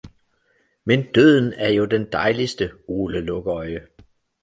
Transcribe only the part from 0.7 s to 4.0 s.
Men Døden er jo den dejligste Ole Lukøje!